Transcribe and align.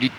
Welcome 0.00 0.14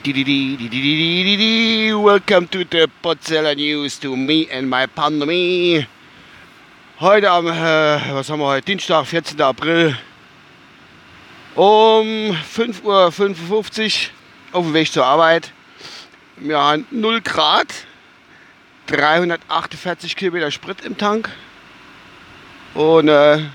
to 2.49 2.65
the 2.65 2.89
Potzella 3.01 3.55
News 3.55 3.97
to 3.99 4.13
me 4.13 4.45
and 4.51 4.69
my 4.69 4.85
pandemie. 4.87 5.87
Heute 6.99 7.31
am, 7.31 7.47
äh, 7.47 8.13
was 8.13 8.29
haben 8.29 8.41
wir 8.41 8.47
heute? 8.47 8.65
Dienstag, 8.65 9.05
14. 9.05 9.39
April. 9.39 9.95
Um 11.55 12.35
5.55 12.35 12.83
Uhr 12.83 13.05
auf 14.51 14.65
dem 14.65 14.73
Weg 14.73 14.91
zur 14.91 15.05
Arbeit. 15.05 15.53
Wir 16.35 16.59
haben 16.59 16.85
0 16.91 17.21
Grad, 17.21 17.73
348 18.87 20.17
Kilometer 20.17 20.51
Sprit 20.51 20.83
im 20.83 20.97
Tank. 20.97 21.29
Und 22.73 23.07
äh, 23.07 23.45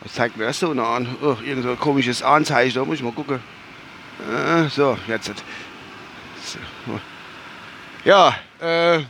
was 0.00 0.12
zeigt 0.12 0.36
mir 0.36 0.46
das 0.46 0.58
so 0.58 0.72
an? 0.72 1.16
Oh, 1.22 1.36
irgend 1.46 1.62
so 1.62 1.70
ein 1.70 1.78
komisches 1.78 2.20
Anzeichen, 2.20 2.74
da 2.74 2.84
muss 2.84 2.96
ich 2.96 3.04
mal 3.04 3.12
gucken. 3.12 3.38
Äh, 4.28 4.68
so, 4.68 4.98
jetzt. 5.06 5.32
Ja, 8.04 8.36
äh, 8.60 9.00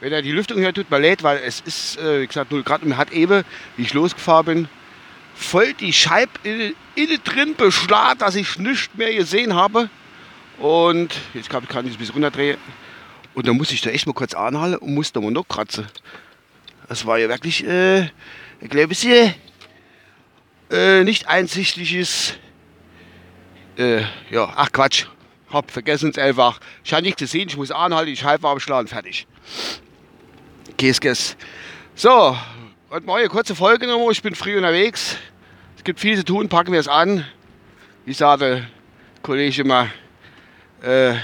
wenn 0.00 0.12
er 0.12 0.22
die 0.22 0.32
Lüftung 0.32 0.58
hört, 0.58 0.76
tut 0.76 0.90
mir 0.90 0.98
leid, 0.98 1.22
weil 1.22 1.38
es 1.38 1.60
ist, 1.60 1.98
äh, 1.98 2.22
wie 2.22 2.26
gesagt, 2.26 2.50
0 2.50 2.62
Grad 2.62 2.82
und 2.82 2.96
hat 2.96 3.12
eben, 3.12 3.44
wie 3.76 3.82
ich 3.82 3.94
losgefahren 3.94 4.46
bin, 4.46 4.68
voll 5.34 5.72
die 5.74 5.92
Scheibe 5.92 6.32
innen, 6.42 6.74
innen 6.94 7.22
drin 7.24 7.54
beschlagen, 7.56 8.18
dass 8.18 8.34
ich 8.34 8.58
nichts 8.58 8.94
mehr 8.94 9.14
gesehen 9.14 9.54
habe. 9.54 9.88
Und 10.58 11.14
jetzt 11.34 11.48
kann, 11.50 11.62
ich 11.62 11.70
es 11.70 11.76
ein 11.76 11.98
bisschen 11.98 12.14
runterdrehen. 12.14 12.58
Und 13.34 13.46
dann 13.46 13.56
muss 13.56 13.70
ich 13.70 13.80
da 13.80 13.90
echt 13.90 14.06
mal 14.06 14.12
kurz 14.12 14.34
anhalten 14.34 14.76
und 14.76 14.94
muss 14.94 15.12
da 15.12 15.20
mal 15.20 15.30
noch 15.30 15.48
kratzen. 15.48 15.86
Das 16.88 17.06
war 17.06 17.18
ja 17.18 17.28
wirklich, 17.28 17.66
äh, 17.66 18.02
ich 18.60 18.68
glaube, 18.68 18.94
sehr 18.94 19.34
äh, 20.70 21.04
nicht 21.04 21.28
einsichtliches 21.28 22.34
äh, 23.76 24.02
ja, 24.30 24.52
ach 24.56 24.70
Quatsch. 24.72 25.06
Hab 25.50 25.70
vergessen 25.70 26.10
es 26.10 26.18
einfach. 26.18 26.60
Ich 26.82 26.92
habe 26.92 27.02
nichts 27.02 27.20
gesehen, 27.20 27.48
ich 27.48 27.56
muss 27.56 27.70
anhalten, 27.70 28.10
ich 28.10 28.24
halte 28.24 28.48
abschlagen, 28.48 28.88
fertig. 28.88 29.26
Käse, 30.78 31.00
Käse. 31.00 31.34
So, 31.94 32.36
heute 32.90 33.06
mal 33.06 33.18
eine 33.18 33.28
kurze 33.28 33.54
Folge 33.54 33.86
nochmal. 33.86 34.12
Ich 34.12 34.22
bin 34.22 34.34
früh 34.34 34.56
unterwegs. 34.56 35.16
Es 35.76 35.84
gibt 35.84 36.00
viel 36.00 36.16
zu 36.16 36.24
tun, 36.24 36.48
packen 36.48 36.72
wir 36.72 36.80
es 36.80 36.88
an. 36.88 37.26
Wie 38.06 38.14
sagte 38.14 38.44
der 38.44 38.66
Kollege 39.22 39.60
immer, 39.60 39.88
äh, 40.82 41.14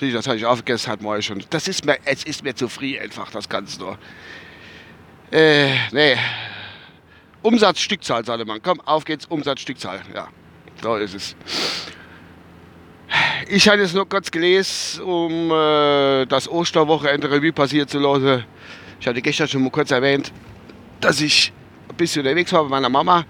das 0.00 0.26
habe 0.26 0.36
ich 0.36 0.44
auch 0.44 0.56
vergessen, 0.56 0.92
hat 0.92 1.00
mal 1.00 1.22
schon. 1.22 1.42
Das 1.48 1.66
ist 1.66 1.86
mir, 1.86 1.96
es 2.04 2.24
ist 2.24 2.44
mir 2.44 2.54
zu 2.54 2.68
früh 2.68 2.98
einfach, 2.98 3.30
das 3.30 3.48
Ganze 3.48 3.80
nur. 3.80 3.98
Äh, 5.30 5.72
nee. 5.92 6.16
Umsatz, 7.40 7.80
Stückzahl, 7.80 8.24
sagte 8.24 8.44
man. 8.44 8.62
Komm, 8.62 8.80
auf 8.82 9.04
geht's, 9.04 9.24
Umsatz, 9.26 9.60
Stückzahl. 9.60 10.02
Ja. 10.14 10.28
Da 10.82 10.98
ist 10.98 11.14
es. 11.14 11.36
Ich 13.48 13.68
hatte 13.68 13.82
es 13.82 13.92
nur 13.92 14.08
kurz 14.08 14.30
gelesen, 14.30 15.02
um 15.02 15.50
äh, 15.50 16.26
das 16.26 16.48
Osterwochenende 16.48 17.30
Revue 17.30 17.52
passiert 17.52 17.90
zu 17.90 17.98
lassen. 17.98 18.44
Ich 19.00 19.06
hatte 19.06 19.20
gestern 19.20 19.48
schon 19.48 19.62
mal 19.62 19.70
kurz 19.70 19.90
erwähnt, 19.90 20.32
dass 21.00 21.20
ich 21.20 21.52
ein 21.88 21.96
bisschen 21.96 22.22
unterwegs 22.22 22.52
war 22.52 22.64
bei 22.64 22.70
meiner 22.70 22.88
Mama. 22.88 23.24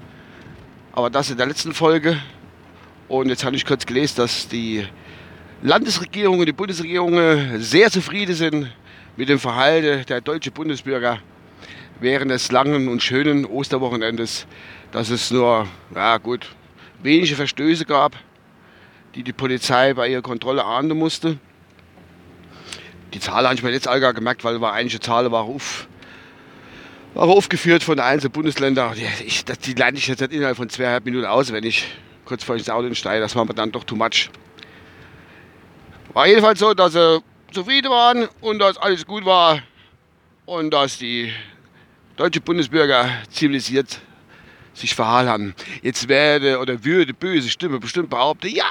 Aber 0.92 1.10
das 1.10 1.30
in 1.30 1.36
der 1.36 1.46
letzten 1.46 1.74
Folge. 1.74 2.16
Und 3.08 3.28
jetzt 3.28 3.44
habe 3.44 3.56
ich 3.56 3.66
kurz 3.66 3.84
gelesen, 3.84 4.14
dass 4.18 4.48
die 4.48 4.86
Landesregierung 5.62 6.38
und 6.38 6.46
die 6.46 6.52
Bundesregierung 6.52 7.58
sehr 7.58 7.90
zufrieden 7.90 8.34
sind 8.34 8.72
mit 9.16 9.28
dem 9.28 9.38
Verhalten 9.38 10.06
der 10.06 10.20
deutschen 10.20 10.52
Bundesbürger 10.52 11.18
während 12.00 12.30
des 12.30 12.52
langen 12.52 12.88
und 12.88 13.02
schönen 13.02 13.44
Osterwochenendes. 13.44 14.46
Dass 14.92 15.10
es 15.10 15.30
nur, 15.30 15.66
ja 15.94 16.18
gut, 16.18 16.54
wenige 17.02 17.36
Verstöße 17.36 17.84
gab, 17.84 18.16
die 19.14 19.22
die 19.22 19.32
Polizei 19.32 19.94
bei 19.94 20.08
ihrer 20.08 20.22
Kontrolle 20.22 20.64
ahnden 20.64 20.98
musste. 20.98 21.38
Die 23.12 23.20
Zahl 23.20 23.44
habe 23.44 23.54
ich 23.54 23.62
mir 23.62 23.70
jetzt 23.70 23.86
allgar 23.86 24.12
gemerkt, 24.12 24.44
weil 24.44 24.60
war 24.60 24.72
einige 24.72 24.98
Zahlen 24.98 25.30
war 25.30 25.42
auf, 25.42 25.86
war 27.14 27.28
aufgeführt 27.28 27.84
von 27.84 28.00
einzelnen 28.00 28.32
Bundesländern. 28.32 28.94
Die, 28.94 29.06
ich, 29.24 29.44
das, 29.44 29.58
die 29.60 29.74
leite 29.74 29.98
ich 29.98 30.08
jetzt 30.08 30.20
innerhalb 30.20 30.56
von 30.56 30.68
zweieinhalb 30.68 31.04
Minuten 31.04 31.26
aus, 31.26 31.52
wenn 31.52 31.64
ich 31.64 31.86
kurz 32.24 32.42
vor 32.42 32.56
ins 32.56 32.68
Auto 32.68 32.92
steige. 32.94 33.20
Das 33.20 33.36
war 33.36 33.44
mir 33.44 33.54
dann 33.54 33.70
doch 33.70 33.84
too 33.84 33.94
much. 33.94 34.30
War 36.12 36.26
jedenfalls 36.26 36.58
so, 36.58 36.74
dass 36.74 36.92
sie 36.92 37.22
zufrieden 37.52 37.90
waren 37.90 38.28
und 38.40 38.58
dass 38.58 38.76
alles 38.76 39.06
gut 39.06 39.24
war 39.24 39.62
und 40.46 40.72
dass 40.72 40.98
die 40.98 41.32
deutsche 42.16 42.40
Bundesbürger 42.40 43.08
zivilisiert 43.30 44.00
sich 44.74 44.94
verhalten. 44.94 45.54
Jetzt 45.82 46.08
werde 46.08 46.58
oder 46.58 46.84
würde 46.84 47.14
böse 47.14 47.48
Stimme 47.48 47.78
bestimmt 47.78 48.10
behaupten, 48.10 48.48
ja, 48.48 48.64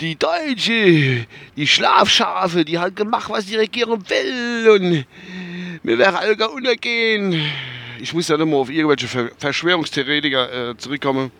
die 0.00 0.16
Deutsche, 0.16 1.26
die 1.56 1.66
Schlafschafe, 1.66 2.64
die 2.64 2.78
hat 2.78 2.96
gemacht, 2.96 3.30
was 3.30 3.46
die 3.46 3.56
Regierung 3.56 4.02
will 4.08 4.70
und 4.70 5.06
mir 5.82 5.98
wäre 5.98 6.18
alle 6.18 6.48
untergehen. 6.50 7.40
Ich 8.00 8.12
muss 8.12 8.28
ja 8.28 8.36
nochmal 8.36 8.60
auf 8.60 8.70
irgendwelche 8.70 9.30
Verschwörungstheoretiker 9.38 10.70
äh, 10.70 10.76
zurückkommen 10.76 11.30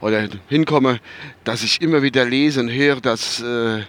oder 0.00 0.28
hinkomme, 0.48 1.00
dass 1.44 1.62
ich 1.62 1.80
immer 1.80 2.02
wieder 2.02 2.24
lese 2.24 2.60
und 2.60 2.70
höre, 2.70 3.00
dass, 3.00 3.40
äh, 3.40 3.82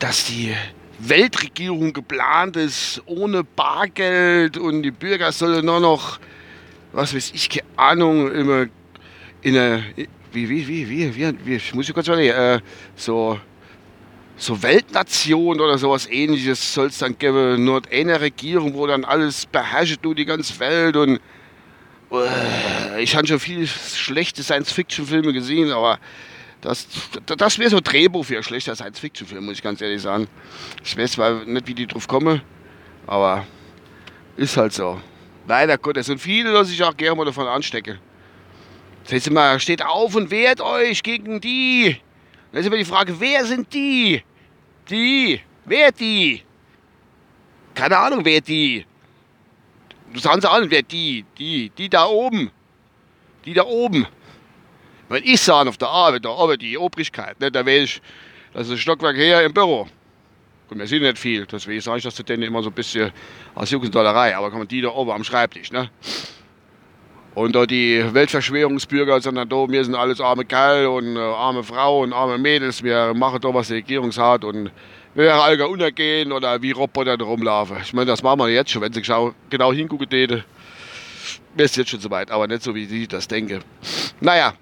dass 0.00 0.24
die 0.26 0.54
Weltregierung 1.08 1.92
geplant 1.92 2.56
ist, 2.56 3.02
ohne 3.06 3.44
Bargeld 3.44 4.56
und 4.56 4.82
die 4.82 4.90
Bürger 4.90 5.32
sollen 5.32 5.66
nur 5.66 5.80
noch 5.80 6.18
was 6.92 7.14
weiß 7.14 7.32
ich, 7.34 7.48
keine 7.48 7.66
Ahnung, 7.76 8.30
immer 8.32 8.66
in 9.40 9.56
einer, 9.56 9.82
wie, 10.32 10.48
wie, 10.48 10.68
wie, 10.68 10.88
wie, 10.88 11.16
wie, 11.16 11.34
wie 11.44 11.54
ich 11.56 11.74
muss 11.74 11.88
ich 11.88 11.94
kurz 11.94 12.06
überlegen, 12.06 12.34
äh, 12.34 12.60
so, 12.94 13.38
so 14.36 14.62
Weltnation 14.62 15.60
oder 15.60 15.78
sowas 15.78 16.06
ähnliches 16.08 16.74
soll 16.74 16.88
es 16.88 16.98
dann 16.98 17.18
geben, 17.18 17.64
nur 17.64 17.82
eine 17.90 18.20
Regierung, 18.20 18.74
wo 18.74 18.86
dann 18.86 19.04
alles 19.04 19.46
beherrscht, 19.46 19.98
du 20.02 20.14
die 20.14 20.24
ganze 20.24 20.58
Welt 20.60 20.96
und 20.96 21.20
äh, 22.12 23.02
ich 23.02 23.16
habe 23.16 23.26
schon 23.26 23.40
viele 23.40 23.66
schlechte 23.66 24.42
Science-Fiction-Filme 24.42 25.32
gesehen, 25.32 25.72
aber 25.72 25.98
das, 26.62 26.86
das 27.26 27.58
wäre 27.58 27.70
so 27.70 27.78
ein 27.78 27.82
Drehbuch 27.82 28.24
für 28.24 28.36
ein 28.36 28.42
schlechter 28.42 28.74
Science-Fiction-Film, 28.74 29.44
muss 29.44 29.56
ich 29.56 29.62
ganz 29.62 29.80
ehrlich 29.80 30.00
sagen. 30.00 30.28
Ich 30.82 30.96
weiß 30.96 31.12
zwar 31.12 31.44
nicht, 31.44 31.66
wie 31.66 31.74
die 31.74 31.86
drauf 31.86 32.06
kommen, 32.06 32.40
aber 33.06 33.44
ist 34.36 34.56
halt 34.56 34.72
so. 34.72 35.00
Leider 35.46 35.76
Gottes. 35.76 36.08
Und 36.08 36.18
viele 36.18 36.52
lassen 36.52 36.70
sich 36.70 36.82
auch 36.82 36.96
gerne 36.96 37.16
mal 37.16 37.24
davon 37.24 37.48
anstecken. 37.48 37.98
Das 39.02 39.12
heißt 39.12 39.26
immer, 39.26 39.58
steht 39.58 39.84
auf 39.84 40.14
und 40.14 40.30
wehrt 40.30 40.60
euch 40.60 41.02
gegen 41.02 41.40
die. 41.40 41.96
Dann 42.52 42.60
ist 42.60 42.66
immer 42.66 42.76
die 42.76 42.84
Frage, 42.84 43.18
wer 43.18 43.44
sind 43.44 43.72
die? 43.74 44.22
Die. 44.88 45.40
Wer 45.64 45.90
die? 45.90 46.42
Keine 47.74 47.98
Ahnung, 47.98 48.24
wer 48.24 48.40
die. 48.40 48.86
Du 50.12 50.20
sagst 50.20 50.46
an, 50.46 50.70
wer 50.70 50.82
die? 50.82 51.24
Die. 51.36 51.70
Die 51.70 51.88
da 51.88 52.06
oben. 52.06 52.52
Die 53.44 53.54
da 53.54 53.64
oben. 53.64 54.06
Wenn 55.08 55.24
ich 55.24 55.40
sage 55.40 55.68
auf 55.68 55.76
der 55.76 55.88
Arbeit, 55.88 56.24
da 56.24 56.30
arbeitet 56.30 56.62
die 56.62 56.78
Obrigkeit, 56.78 57.38
ne, 57.40 57.50
da 57.50 57.66
weiß 57.66 57.84
ich, 57.84 58.02
das 58.54 58.66
ist 58.66 58.72
ein 58.72 58.78
Stockwerk 58.78 59.16
her 59.16 59.42
im 59.44 59.52
Büro. 59.52 59.88
Und 60.70 60.78
wir 60.78 60.86
sehen 60.86 61.02
nicht 61.02 61.18
viel, 61.18 61.44
deswegen 61.46 61.80
sage 61.80 61.98
ich 61.98 62.04
das 62.04 62.14
zu 62.14 62.22
denen 62.22 62.42
immer 62.44 62.62
so 62.62 62.70
ein 62.70 62.74
bisschen 62.74 63.12
aus 63.54 63.70
Jugenddollerei, 63.70 64.36
aber 64.36 64.50
kommen 64.50 64.66
die 64.66 64.80
da 64.80 64.88
oben 64.88 65.10
am 65.10 65.24
Schreibtisch, 65.24 65.70
ne? 65.70 65.90
Und 67.34 67.54
da 67.54 67.64
die 67.64 68.04
Weltverschwörungsbürger 68.12 69.20
sind 69.22 69.36
dann 69.36 69.48
da, 69.48 69.68
wir 69.68 69.84
sind 69.84 69.94
alles 69.94 70.20
arme 70.20 70.44
Kerl 70.44 70.86
und 70.86 71.16
äh, 71.16 71.18
arme 71.18 71.62
Frauen 71.62 72.10
und 72.10 72.12
arme 72.12 72.36
Mädels, 72.36 72.82
wir 72.82 73.14
machen 73.14 73.40
da, 73.40 73.54
was 73.54 73.68
die 73.68 73.74
Regierung 73.74 74.12
sagt 74.12 74.44
und 74.44 74.70
wir 75.14 75.24
werden 75.24 75.40
alle 75.40 75.68
untergehen 75.68 76.32
oder 76.32 76.60
wie 76.60 76.72
Roboter 76.72 77.16
da 77.16 77.24
rumlaufen. 77.24 77.78
Ich 77.82 77.92
meine, 77.92 78.06
das 78.06 78.22
machen 78.22 78.38
wir 78.40 78.48
jetzt 78.48 78.70
schon, 78.70 78.82
wenn 78.82 78.92
sie 78.92 79.02
genau 79.50 79.72
hingucken 79.72 80.08
täte. 80.08 80.44
Wäre 81.54 81.66
es 81.66 81.76
jetzt 81.76 81.90
schon 81.90 82.00
soweit, 82.00 82.30
aber 82.30 82.46
nicht 82.46 82.62
so, 82.62 82.74
wie 82.74 82.84
ich 82.84 83.08
das 83.08 83.28
denke. 83.28 83.60
Naja, 84.20 84.54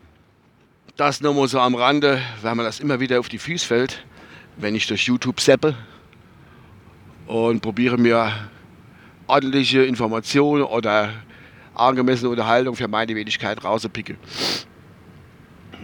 das 0.97 1.21
nur 1.21 1.35
mal 1.35 1.49
so 1.49 1.61
am 1.61 1.75
Rande, 1.75 2.21
weil 2.43 2.55
mir 2.55 2.63
das 2.65 2.81
immer 2.81 3.01
wieder 3.01 3.21
auf 3.21 3.29
die 3.29 3.39
Füße 3.39 3.67
fällt, 3.67 4.05
wenn 4.57 4.75
ich 4.75 4.87
durch 4.87 5.05
YouTube 5.05 5.41
seppe 5.41 5.75
und 7.27 7.61
probiere 7.61 7.97
mir 7.97 8.33
ordentliche 9.27 9.83
Informationen 9.85 10.65
oder 10.65 11.11
angemessene 11.75 12.31
Unterhaltung 12.31 12.77
für 12.77 12.89
meine 12.89 13.15
Wenigkeit 13.15 13.63
rauszupicken. 13.65 14.17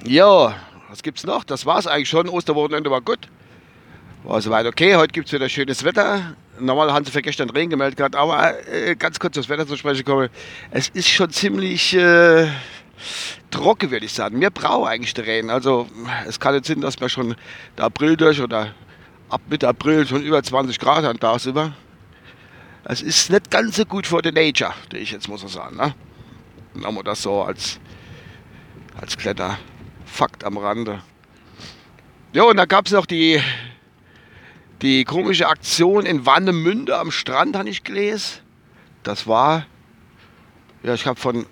Ja, 0.05 0.55
was 0.89 1.03
gibt's 1.03 1.25
noch? 1.25 1.45
Das 1.45 1.67
war's 1.67 1.87
eigentlich 1.87 2.09
schon. 2.09 2.29
Osterwochenende 2.29 2.91
war 2.91 3.01
gut. 3.01 3.29
War 4.25 4.41
soweit 4.41 4.67
okay. 4.67 4.97
Heute 4.97 5.13
gibt 5.13 5.29
es 5.29 5.33
wieder 5.33 5.49
schönes 5.49 5.85
Wetter. 5.85 6.37
Normal 6.59 6.93
haben 6.93 7.05
sie 7.05 7.13
für 7.13 7.23
gestern 7.23 7.51
Regen 7.51 7.71
gemeldet 7.71 7.97
gehabt, 7.97 8.17
aber 8.17 8.67
äh, 8.69 8.97
ganz 8.97 9.19
kurz 9.19 9.35
das 9.35 9.49
Wetter 9.49 9.67
zu 9.67 9.77
sprechen 9.77 10.05
kommen. 10.05 10.29
Es 10.71 10.89
ist 10.89 11.09
schon 11.09 11.31
ziemlich 11.31 11.95
äh, 11.95 12.49
trocken, 13.51 13.91
würde 13.91 14.07
ich 14.07 14.13
sagen. 14.13 14.41
Wir 14.41 14.51
brauchen 14.51 14.89
eigentlich 14.89 15.15
den 15.15 15.25
Regen. 15.25 15.51
Also 15.51 15.87
es 16.27 16.41
kann 16.41 16.55
nicht 16.55 16.67
sein, 16.67 16.81
dass 16.81 17.01
wir 17.01 17.09
schon 17.09 17.37
der 17.77 17.87
April 17.87 18.17
durch 18.17 18.41
oder 18.41 18.75
ab 19.29 19.41
Mitte 19.49 19.69
April 19.69 20.07
schon 20.07 20.23
über 20.23 20.43
20 20.43 20.79
Grad 20.79 21.05
haben 21.05 21.21
tagsüber. 21.21 21.73
Das 22.85 23.03
ist 23.03 23.31
nicht 23.31 23.51
ganz 23.51 23.77
so 23.77 23.85
gut 23.85 24.07
für 24.07 24.23
die 24.23 24.31
Nature, 24.31 24.73
die 24.93 24.99
ich 24.99 25.11
jetzt 25.11 25.29
muss 25.29 25.41
so 25.41 25.49
sagen. 25.49 25.77
Ne? 25.77 25.95
Dann 26.75 26.85
haben 26.85 26.95
wir 26.95 27.03
das 27.03 27.23
so 27.23 27.43
als, 27.43 27.81
als 29.01 29.17
kleiner 29.17 29.59
Fakt 30.05 30.45
am 30.45 30.57
Rande. 30.57 31.03
Ja, 32.33 32.45
und 32.45 32.57
da 32.57 32.65
gab 32.65 32.87
es 32.87 32.93
noch 32.93 33.07
die, 33.07 33.41
die 34.83 35.05
komische 35.05 35.49
Aktion 35.49 36.07
in 36.07 36.27
Wannemünde 36.27 36.97
am 36.97 37.11
Strand, 37.11 37.57
habe 37.57 37.69
ich 37.69 37.83
gelesen. 37.83 38.41
Das 39.03 39.27
war, 39.27 39.67
ja, 40.83 40.95
ich 40.95 41.07
habe 41.07 41.19
von 41.19 41.47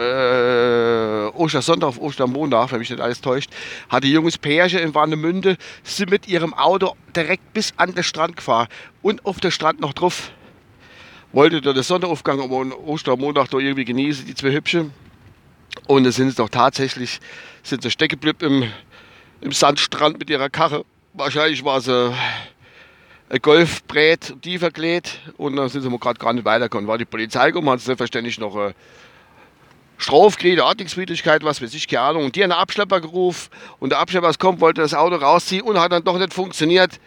äh, 0.00 1.28
Ostersonntag 1.36 1.88
auf 1.88 2.00
Ostermontag, 2.00 2.72
wenn 2.72 2.78
mich 2.78 2.90
nicht 2.90 3.00
alles 3.00 3.20
täuscht, 3.20 3.50
hatte 3.88 4.06
junges 4.06 4.38
Pärchen 4.38 4.78
in 4.80 4.94
Warnemünde, 4.94 5.56
sind 5.82 6.10
mit 6.10 6.26
ihrem 6.26 6.54
Auto 6.54 6.94
direkt 7.14 7.52
bis 7.52 7.74
an 7.76 7.94
den 7.94 8.02
Strand 8.02 8.36
gefahren 8.36 8.68
und 9.02 9.24
auf 9.26 9.40
der 9.40 9.50
Strand 9.50 9.80
noch 9.80 9.92
drauf. 9.92 10.30
Wollte 11.32 11.60
dort 11.60 11.76
den 11.76 11.82
Sonnenaufgang 11.82 12.40
am 12.40 12.72
Ostermontag 12.72 13.50
da 13.50 13.58
irgendwie 13.58 13.84
genießen, 13.84 14.26
die 14.26 14.34
zwei 14.34 14.52
Hübschen. 14.52 14.92
Und 15.86 16.04
dann 16.04 16.12
sind 16.12 16.30
sie 16.30 16.36
doch 16.36 16.48
tatsächlich, 16.48 17.20
sind 17.62 17.82
sie 17.82 17.90
stecken 17.90 18.18
geblieben 18.20 18.62
im, 18.62 18.72
im 19.42 19.52
Sandstrand 19.52 20.18
mit 20.18 20.28
ihrer 20.30 20.50
Karre. 20.50 20.84
Wahrscheinlich 21.12 21.64
war 21.64 21.80
sie 21.80 22.12
ein 23.28 23.38
Golfbrett 23.40 24.34
tiefer 24.42 24.72
gelegt 24.72 25.20
und 25.36 25.54
dann 25.54 25.68
sind 25.68 25.82
sie 25.82 25.98
gerade 25.98 26.18
gar 26.18 26.32
nicht 26.32 26.44
weitergekommen. 26.44 26.88
War 26.88 26.98
die 26.98 27.04
Polizei 27.04 27.48
gekommen, 27.48 27.70
hat 27.70 27.80
selbstverständlich 27.80 28.40
noch 28.40 28.72
Strafgerede, 30.00 30.64
Ordnungswidrigkeit, 30.64 31.44
was 31.44 31.60
weiß 31.60 31.74
ich, 31.74 31.86
keine 31.86 32.02
Ahnung. 32.02 32.24
Und 32.24 32.36
die 32.36 32.42
haben 32.42 32.52
einen 32.52 32.60
Abschlepper 32.60 33.00
gerufen 33.00 33.50
und 33.78 33.90
der 33.90 33.98
Abschlepper 33.98 34.32
kommt, 34.38 34.60
wollte 34.60 34.80
das 34.80 34.94
Auto 34.94 35.16
rausziehen 35.16 35.62
und 35.62 35.78
hat 35.78 35.92
dann 35.92 36.02
doch 36.02 36.18
nicht 36.18 36.32
funktioniert, 36.32 36.98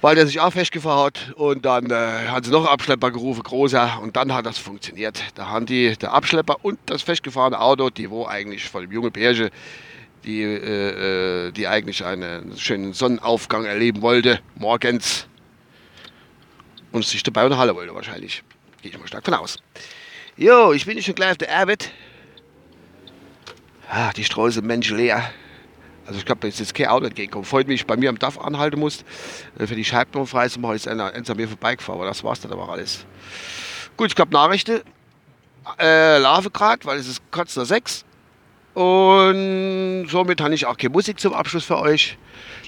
weil 0.00 0.16
der 0.16 0.26
sich 0.26 0.40
auch 0.40 0.52
festgefahren 0.52 1.06
hat. 1.06 1.32
Und 1.36 1.64
dann 1.64 1.90
äh, 1.90 1.94
haben 2.28 2.42
sie 2.42 2.50
noch 2.50 2.64
einen 2.64 2.68
Abschlepper 2.68 3.12
gerufen, 3.12 3.44
großer, 3.44 4.00
und 4.02 4.16
dann 4.16 4.34
hat 4.34 4.46
das 4.46 4.58
funktioniert. 4.58 5.22
Da 5.36 5.46
haben 5.46 5.64
die, 5.64 5.96
der 5.96 6.12
Abschlepper 6.12 6.56
und 6.62 6.78
das 6.86 7.02
festgefahrene 7.02 7.60
Auto, 7.60 7.88
die 7.88 8.10
wo 8.10 8.26
eigentlich 8.26 8.68
von 8.68 8.82
dem 8.82 8.90
jungen 8.90 9.12
Pärchen, 9.12 9.50
die, 10.24 10.42
äh, 10.42 11.46
äh, 11.46 11.52
die 11.52 11.68
eigentlich 11.68 12.04
einen 12.04 12.58
schönen 12.58 12.94
Sonnenaufgang 12.94 13.64
erleben 13.64 14.02
wollte, 14.02 14.40
morgens, 14.56 15.28
und 16.90 17.04
sich 17.04 17.22
dabei 17.22 17.44
unterhalten 17.44 17.76
wollte 17.76 17.94
wahrscheinlich. 17.94 18.42
Gehe 18.82 18.90
ich 18.90 18.98
mal 18.98 19.06
stark 19.06 19.24
von 19.24 19.34
aus. 19.34 19.58
Jo, 20.36 20.72
ich 20.72 20.86
bin 20.86 21.02
schon 21.02 21.14
gleich 21.14 21.32
auf 21.32 21.38
der 21.38 21.54
Arbeit. 21.54 21.90
Ah, 23.88 24.12
die 24.12 24.24
Straße 24.24 24.52
sind 24.52 24.66
Menschen 24.66 24.96
leer. 24.96 25.30
Also 26.06 26.18
ich 26.18 26.24
glaube, 26.24 26.40
da 26.40 26.48
ist 26.48 26.58
jetzt 26.58 26.74
kein 26.74 26.86
Auto 26.86 27.06
entgegengekommen. 27.06 27.44
Vorhin, 27.44 27.68
wie 27.68 27.74
ich 27.74 27.86
bei 27.86 27.96
mir 27.96 28.08
am 28.08 28.18
DAF 28.18 28.38
anhalten 28.38 28.80
musste, 28.80 29.04
äh, 29.58 29.66
für 29.66 29.74
die 29.74 29.84
Scheiben 29.84 30.26
frei 30.26 30.48
zu 30.48 30.60
machen, 30.60 30.76
ist 30.76 30.88
einer, 30.88 31.12
einer 31.12 31.28
an 31.30 31.36
mir 31.36 31.48
vorbeigefahren. 31.48 32.00
Aber 32.00 32.08
das 32.08 32.24
war's 32.24 32.40
dann 32.40 32.52
aber 32.52 32.68
alles. 32.68 33.04
Gut, 33.96 34.08
ich 34.08 34.14
glaube 34.14 34.32
Nachrichten. 34.32 34.80
Äh, 35.78 36.18
laufe 36.18 36.50
gerade, 36.50 36.84
weil 36.84 36.98
es 36.98 37.06
ist 37.06 37.20
kurz 37.30 37.54
nach 37.56 37.64
sechs. 37.64 38.04
Und 38.74 40.06
somit 40.08 40.40
habe 40.40 40.54
ich 40.54 40.66
auch 40.66 40.76
keine 40.76 40.90
Musik 40.90 41.20
zum 41.20 41.34
Abschluss 41.34 41.64
für 41.64 41.78
euch. 41.78 42.16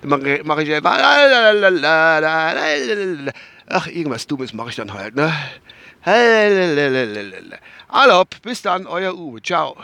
Dann 0.00 0.10
mache 0.10 0.40
mach 0.44 0.58
ich 0.58 0.72
einfach. 0.72 0.98
Ach, 3.68 3.86
irgendwas 3.86 4.26
Dummes 4.26 4.52
mache 4.52 4.70
ich 4.70 4.76
dann 4.76 4.92
halt, 4.92 5.14
ne? 5.14 5.32
Hallo, 7.88 8.24
bis 8.42 8.62
dann, 8.62 8.86
euer 8.86 9.14
Uwe. 9.14 9.40
Ciao. 9.40 9.76